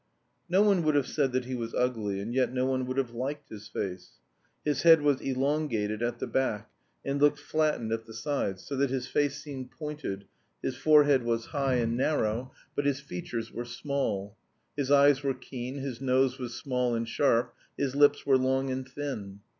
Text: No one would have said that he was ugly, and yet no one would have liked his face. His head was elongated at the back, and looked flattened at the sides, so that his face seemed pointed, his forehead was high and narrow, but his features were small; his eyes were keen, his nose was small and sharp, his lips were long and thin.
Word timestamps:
No 0.49 0.63
one 0.63 0.81
would 0.81 0.95
have 0.95 1.05
said 1.05 1.31
that 1.31 1.45
he 1.45 1.53
was 1.53 1.75
ugly, 1.75 2.19
and 2.19 2.33
yet 2.33 2.51
no 2.51 2.65
one 2.65 2.87
would 2.87 2.97
have 2.97 3.11
liked 3.13 3.49
his 3.49 3.67
face. 3.67 4.13
His 4.65 4.81
head 4.81 5.03
was 5.03 5.21
elongated 5.21 6.01
at 6.01 6.17
the 6.17 6.25
back, 6.25 6.71
and 7.05 7.21
looked 7.21 7.37
flattened 7.37 7.91
at 7.93 8.05
the 8.07 8.13
sides, 8.15 8.63
so 8.63 8.75
that 8.77 8.89
his 8.89 9.05
face 9.07 9.35
seemed 9.39 9.69
pointed, 9.69 10.25
his 10.63 10.75
forehead 10.75 11.21
was 11.21 11.45
high 11.53 11.75
and 11.75 11.95
narrow, 11.95 12.51
but 12.75 12.87
his 12.87 12.99
features 12.99 13.51
were 13.51 13.63
small; 13.63 14.35
his 14.75 14.89
eyes 14.89 15.21
were 15.21 15.35
keen, 15.35 15.75
his 15.75 16.01
nose 16.01 16.39
was 16.39 16.55
small 16.55 16.95
and 16.95 17.07
sharp, 17.07 17.53
his 17.77 17.95
lips 17.95 18.25
were 18.25 18.39
long 18.39 18.71
and 18.71 18.89
thin. 18.89 19.41